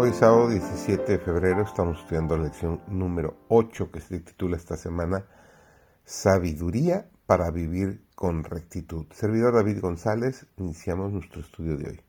Hoy 0.00 0.12
sábado 0.12 0.48
17 0.48 1.10
de 1.10 1.18
febrero 1.18 1.62
estamos 1.62 1.98
estudiando 1.98 2.36
la 2.36 2.44
lección 2.44 2.80
número 2.86 3.36
8 3.48 3.90
que 3.90 4.00
se 4.00 4.20
titula 4.20 4.56
esta 4.56 4.76
semana 4.76 5.26
Sabiduría 6.04 7.10
para 7.26 7.50
vivir 7.50 8.04
con 8.14 8.44
rectitud. 8.44 9.06
Servidor 9.10 9.54
David 9.54 9.80
González, 9.80 10.46
iniciamos 10.56 11.10
nuestro 11.10 11.40
estudio 11.40 11.76
de 11.76 11.88
hoy. 11.88 12.00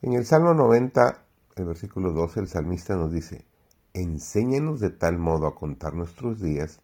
En 0.00 0.14
el 0.14 0.24
Salmo 0.24 0.54
90, 0.54 1.22
el 1.56 1.64
versículo 1.66 2.12
12, 2.12 2.40
el 2.40 2.48
salmista 2.48 2.96
nos 2.96 3.12
dice, 3.12 3.44
Enséñanos 3.92 4.80
de 4.80 4.88
tal 4.88 5.18
modo 5.18 5.48
a 5.48 5.54
contar 5.54 5.92
nuestros 5.92 6.40
días 6.40 6.80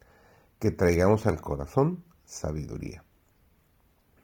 que 0.59 0.69
traigamos 0.69 1.25
al 1.25 1.41
corazón 1.41 2.03
sabiduría. 2.25 3.03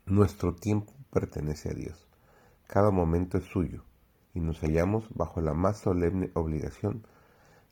Nuestro 0.06 0.54
tiempo 0.54 0.94
pertenece 1.10 1.72
a 1.72 1.74
Dios. 1.74 2.08
Cada 2.68 2.92
momento 2.92 3.40
es 3.40 3.46
suyo 3.46 3.84
y 4.36 4.42
nos 4.42 4.60
hallamos 4.60 5.10
bajo 5.16 5.42
la 5.42 5.54
más 5.54 5.80
solemne 5.80 6.30
obligación 6.36 7.08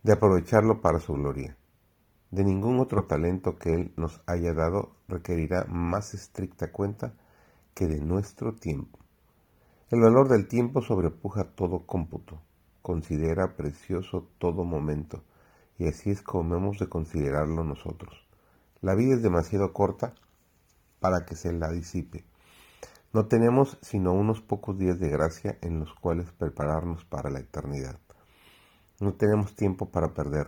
de 0.01 0.13
aprovecharlo 0.13 0.81
para 0.81 0.99
su 0.99 1.13
gloria. 1.13 1.55
De 2.31 2.43
ningún 2.43 2.79
otro 2.79 3.05
talento 3.05 3.59
que 3.59 3.73
Él 3.73 3.93
nos 3.95 4.21
haya 4.25 4.53
dado 4.53 4.95
requerirá 5.07 5.65
más 5.69 6.15
estricta 6.15 6.71
cuenta 6.71 7.13
que 7.75 7.85
de 7.85 8.01
nuestro 8.01 8.55
tiempo. 8.55 8.97
El 9.91 9.99
valor 9.99 10.29
del 10.29 10.47
tiempo 10.47 10.81
sobrepuja 10.81 11.43
todo 11.43 11.85
cómputo, 11.85 12.41
considera 12.81 13.55
precioso 13.55 14.27
todo 14.39 14.63
momento, 14.63 15.23
y 15.77 15.87
así 15.87 16.09
es 16.09 16.21
como 16.21 16.55
hemos 16.55 16.79
de 16.79 16.87
considerarlo 16.89 17.63
nosotros. 17.63 18.27
La 18.81 18.95
vida 18.95 19.15
es 19.15 19.21
demasiado 19.21 19.73
corta 19.73 20.15
para 20.99 21.25
que 21.25 21.35
se 21.35 21.53
la 21.53 21.69
disipe. 21.69 22.25
No 23.13 23.27
tenemos 23.27 23.77
sino 23.83 24.11
unos 24.11 24.41
pocos 24.41 24.75
días 24.75 24.99
de 24.99 25.07
gracia 25.07 25.59
en 25.61 25.79
los 25.79 25.93
cuales 25.93 26.31
prepararnos 26.31 27.05
para 27.05 27.29
la 27.29 27.41
eternidad. 27.41 27.99
No 28.99 29.13
tenemos 29.13 29.55
tiempo 29.55 29.91
para 29.91 30.15
perder, 30.15 30.47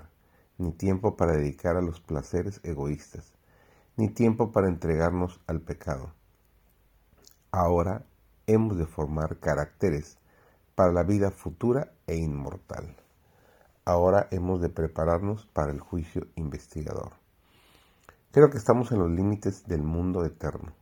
ni 0.57 0.71
tiempo 0.71 1.15
para 1.15 1.33
dedicar 1.33 1.77
a 1.77 1.81
los 1.83 2.01
placeres 2.01 2.59
egoístas, 2.63 3.31
ni 3.97 4.09
tiempo 4.09 4.51
para 4.51 4.67
entregarnos 4.67 5.39
al 5.45 5.61
pecado. 5.61 6.11
Ahora 7.51 8.03
hemos 8.47 8.79
de 8.79 8.87
formar 8.87 9.37
caracteres 9.37 10.17
para 10.73 10.91
la 10.91 11.03
vida 11.03 11.29
futura 11.29 11.91
e 12.07 12.15
inmortal. 12.15 12.95
Ahora 13.85 14.27
hemos 14.31 14.59
de 14.59 14.69
prepararnos 14.69 15.45
para 15.53 15.71
el 15.71 15.79
juicio 15.79 16.25
investigador. 16.33 17.11
Creo 18.31 18.49
que 18.49 18.57
estamos 18.57 18.91
en 18.91 18.97
los 18.97 19.11
límites 19.11 19.67
del 19.67 19.83
mundo 19.83 20.25
eterno 20.25 20.73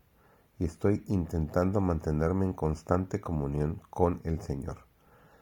estoy 0.66 1.04
intentando 1.08 1.82
mantenerme 1.82 2.46
en 2.46 2.54
constante 2.54 3.22
comunión 3.22 3.82
con 3.90 4.22
el 4.24 4.42
Señor. 4.42 4.86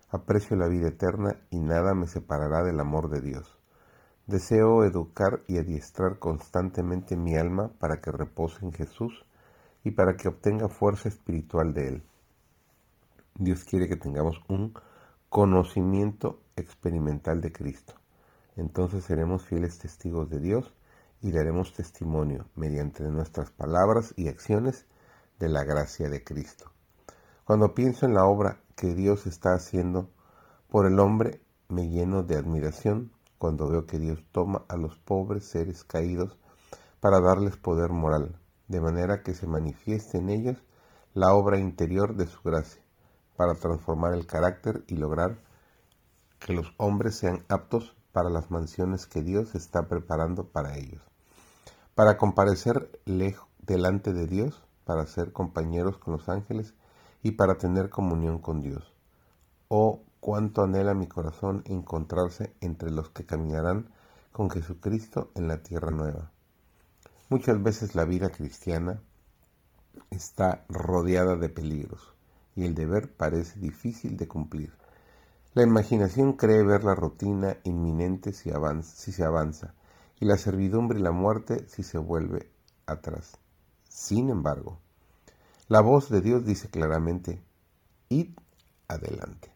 Aprecio 0.09 0.57
la 0.57 0.67
vida 0.67 0.89
eterna 0.89 1.37
y 1.49 1.59
nada 1.59 1.93
me 1.93 2.07
separará 2.07 2.63
del 2.63 2.79
amor 2.79 3.09
de 3.09 3.21
Dios. 3.21 3.57
Deseo 4.27 4.83
educar 4.83 5.41
y 5.47 5.57
adiestrar 5.57 6.19
constantemente 6.19 7.15
mi 7.15 7.35
alma 7.35 7.71
para 7.79 8.01
que 8.01 8.11
repose 8.11 8.65
en 8.65 8.71
Jesús 8.71 9.25
y 9.83 9.91
para 9.91 10.15
que 10.15 10.27
obtenga 10.27 10.69
fuerza 10.69 11.09
espiritual 11.09 11.73
de 11.73 11.87
Él. 11.87 12.03
Dios 13.35 13.63
quiere 13.63 13.87
que 13.87 13.95
tengamos 13.95 14.41
un 14.47 14.73
conocimiento 15.29 16.41
experimental 16.55 17.41
de 17.41 17.51
Cristo. 17.51 17.93
Entonces 18.57 19.05
seremos 19.05 19.45
fieles 19.45 19.79
testigos 19.79 20.29
de 20.29 20.39
Dios 20.39 20.73
y 21.21 21.31
daremos 21.31 21.73
testimonio 21.73 22.45
mediante 22.55 23.03
nuestras 23.03 23.51
palabras 23.51 24.13
y 24.17 24.27
acciones 24.27 24.85
de 25.41 25.49
la 25.49 25.63
gracia 25.63 26.07
de 26.07 26.23
Cristo. 26.23 26.71
Cuando 27.45 27.73
pienso 27.73 28.05
en 28.05 28.13
la 28.13 28.25
obra 28.25 28.61
que 28.75 28.93
Dios 28.93 29.25
está 29.25 29.55
haciendo 29.55 30.11
por 30.69 30.85
el 30.85 30.99
hombre, 30.99 31.41
me 31.67 31.89
lleno 31.89 32.21
de 32.21 32.37
admiración 32.37 33.11
cuando 33.39 33.67
veo 33.67 33.87
que 33.87 33.97
Dios 33.97 34.23
toma 34.31 34.65
a 34.69 34.77
los 34.77 34.99
pobres 34.99 35.45
seres 35.45 35.83
caídos 35.83 36.37
para 36.99 37.19
darles 37.19 37.57
poder 37.57 37.89
moral, 37.89 38.39
de 38.67 38.81
manera 38.81 39.23
que 39.23 39.33
se 39.33 39.47
manifieste 39.47 40.19
en 40.19 40.29
ellos 40.29 40.57
la 41.15 41.33
obra 41.33 41.57
interior 41.57 42.15
de 42.15 42.27
su 42.27 42.39
gracia, 42.43 42.83
para 43.35 43.55
transformar 43.55 44.13
el 44.13 44.27
carácter 44.27 44.83
y 44.85 44.95
lograr 44.95 45.39
que 46.37 46.53
los 46.53 46.71
hombres 46.77 47.15
sean 47.15 47.43
aptos 47.49 47.95
para 48.11 48.29
las 48.29 48.51
mansiones 48.51 49.07
que 49.07 49.23
Dios 49.23 49.55
está 49.55 49.87
preparando 49.87 50.49
para 50.49 50.77
ellos. 50.77 51.01
Para 51.95 52.17
comparecer 52.17 53.01
delante 53.65 54.13
de 54.13 54.27
Dios, 54.27 54.63
para 54.85 55.05
ser 55.05 55.31
compañeros 55.31 55.97
con 55.97 56.13
los 56.13 56.29
ángeles 56.29 56.73
y 57.23 57.31
para 57.31 57.57
tener 57.57 57.89
comunión 57.89 58.39
con 58.39 58.61
Dios. 58.61 58.93
Oh, 59.67 60.01
cuánto 60.19 60.63
anhela 60.63 60.93
mi 60.93 61.07
corazón 61.07 61.63
encontrarse 61.65 62.53
entre 62.61 62.91
los 62.91 63.09
que 63.09 63.25
caminarán 63.25 63.89
con 64.31 64.49
Jesucristo 64.49 65.31
en 65.35 65.47
la 65.47 65.61
tierra 65.63 65.91
nueva. 65.91 66.31
Muchas 67.29 67.61
veces 67.61 67.95
la 67.95 68.05
vida 68.05 68.29
cristiana 68.29 69.01
está 70.09 70.65
rodeada 70.69 71.35
de 71.35 71.49
peligros 71.49 72.13
y 72.55 72.65
el 72.65 72.75
deber 72.75 73.13
parece 73.15 73.59
difícil 73.59 74.17
de 74.17 74.27
cumplir. 74.27 74.73
La 75.53 75.63
imaginación 75.63 76.33
cree 76.33 76.63
ver 76.63 76.83
la 76.83 76.95
rutina 76.95 77.57
inminente 77.63 78.31
si, 78.31 78.51
si 78.83 79.11
se 79.11 79.23
avanza 79.23 79.73
y 80.19 80.25
la 80.25 80.37
servidumbre 80.37 80.99
y 80.99 81.01
la 81.01 81.11
muerte 81.11 81.67
si 81.67 81.83
se 81.83 81.97
vuelve 81.97 82.49
atrás. 82.85 83.40
Sin 83.93 84.29
embargo, 84.29 84.79
la 85.67 85.81
voz 85.81 86.09
de 86.09 86.21
Dios 86.21 86.45
dice 86.45 86.69
claramente, 86.69 87.43
id 88.07 88.29
adelante. 88.87 89.53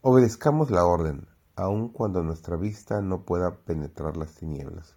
Obedezcamos 0.00 0.72
la 0.72 0.84
orden, 0.84 1.28
aun 1.54 1.90
cuando 1.90 2.24
nuestra 2.24 2.56
vista 2.56 3.00
no 3.00 3.22
pueda 3.22 3.54
penetrar 3.58 4.16
las 4.16 4.34
tinieblas. 4.34 4.96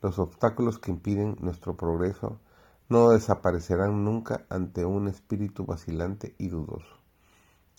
Los 0.00 0.18
obstáculos 0.18 0.78
que 0.78 0.90
impiden 0.90 1.36
nuestro 1.40 1.76
progreso 1.76 2.40
no 2.88 3.10
desaparecerán 3.10 4.02
nunca 4.02 4.46
ante 4.48 4.86
un 4.86 5.06
espíritu 5.06 5.66
vacilante 5.66 6.34
y 6.38 6.48
dudoso. 6.48 6.96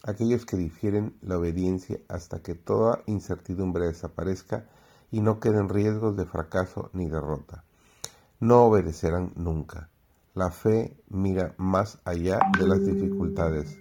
Aquellos 0.03 0.45
que 0.45 0.55
difieren 0.55 1.17
la 1.21 1.39
obediencia 1.39 1.97
hasta 2.07 2.43
que 2.43 2.53
toda 2.53 3.01
incertidumbre 3.07 3.87
desaparezca 3.87 4.69
y 5.09 5.21
no 5.21 5.39
queden 5.39 5.67
riesgos 5.67 6.15
de 6.15 6.27
fracaso 6.27 6.91
ni 6.93 7.09
derrota, 7.09 7.63
no 8.39 8.65
obedecerán 8.65 9.33
nunca. 9.35 9.90
La 10.33 10.49
fe 10.49 10.95
mira 11.09 11.53
más 11.57 11.99
allá 12.05 12.39
de 12.57 12.65
las 12.65 12.85
dificultades 12.85 13.77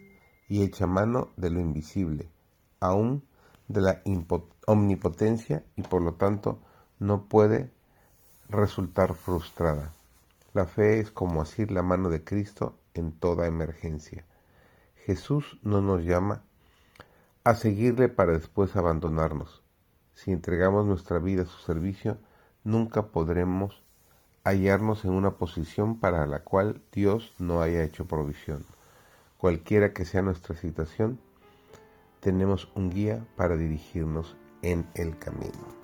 y 0.49 0.63
echa 0.63 0.89
mano 0.89 1.29
de 1.37 1.49
lo 1.49 1.61
invisible, 1.61 2.29
aún 2.81 3.25
de 3.69 3.81
la 3.81 4.03
omnipotencia 4.67 5.65
y 5.77 5.83
por 5.83 6.03
lo 6.03 6.15
tanto 6.15 6.59
no 6.99 7.27
puede 7.27 7.71
resultar 8.49 9.15
frustrada. 9.15 9.93
La 10.53 10.67
fe 10.67 10.99
es 10.99 11.13
como 11.13 11.41
asir 11.41 11.71
la 11.71 11.83
mano 11.83 12.11
de 12.11 12.25
Cristo 12.25 12.77
en 12.95 13.13
toda 13.13 13.47
emergencia. 13.47 14.25
Jesús 14.97 15.61
no 15.63 15.81
nos 15.81 16.03
llama 16.03 16.43
a 17.45 17.55
seguirle 17.55 18.09
para 18.09 18.33
después 18.33 18.75
abandonarnos. 18.75 19.63
Si 20.15 20.33
entregamos 20.33 20.85
nuestra 20.85 21.21
vida 21.21 21.43
a 21.43 21.47
su 21.47 21.59
servicio, 21.59 22.19
nunca 22.65 23.07
podremos 23.07 23.85
hallarnos 24.45 25.05
en 25.05 25.13
una 25.13 25.33
posición 25.33 25.99
para 25.99 26.27
la 26.27 26.41
cual 26.41 26.81
Dios 26.93 27.33
no 27.39 27.61
haya 27.63 27.83
hecho 27.83 28.07
provisión. 28.07 28.65
Cualquiera 29.37 29.93
que 29.93 30.05
sea 30.05 30.23
nuestra 30.23 30.55
situación, 30.57 31.19
tenemos 32.21 32.69
un 32.75 32.91
guía 32.91 33.25
para 33.37 33.57
dirigirnos 33.57 34.37
en 34.63 34.87
el 34.95 35.19
camino. 35.19 35.80